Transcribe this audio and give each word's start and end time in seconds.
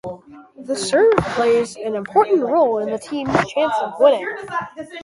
The 0.57 0.75
serve 0.75 1.15
plays 1.35 1.75
an 1.75 1.93
important 1.93 2.41
role 2.41 2.79
in 2.79 2.89
a 2.89 2.97
team's 2.97 3.35
chances 3.35 3.81
of 3.83 3.93
winning. 3.99 4.27